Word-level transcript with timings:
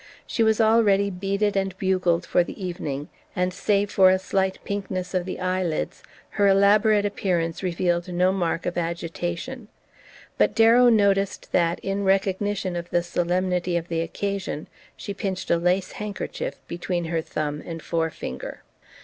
She 0.25 0.41
was 0.41 0.59
already 0.59 1.11
beaded 1.11 1.55
and 1.55 1.77
bugled 1.77 2.25
for 2.25 2.43
the 2.43 2.59
evening, 2.59 3.07
and, 3.35 3.53
save 3.53 3.91
for 3.91 4.09
a 4.09 4.17
slight 4.17 4.57
pinkness 4.63 5.13
of 5.13 5.25
the 5.25 5.39
eye 5.39 5.61
lids, 5.61 6.01
her 6.41 6.47
elaborate 6.47 7.05
appearance 7.05 7.61
revealed 7.61 8.07
no 8.11 8.31
mark 8.31 8.65
of 8.65 8.79
agitation; 8.79 9.67
but 10.39 10.55
Darrow 10.55 10.89
noticed 10.89 11.51
that, 11.51 11.77
in 11.81 12.03
recognition 12.03 12.75
of 12.75 12.89
the 12.89 13.03
solemnity 13.03 13.77
of 13.77 13.89
the 13.89 14.01
occasion, 14.01 14.67
she 14.97 15.13
pinched 15.13 15.51
a 15.51 15.57
lace 15.57 15.91
handkerchief 15.91 16.55
between 16.67 17.05
her 17.05 17.21
thumb 17.21 17.61
and 17.63 17.83
forefinger. 17.83 18.63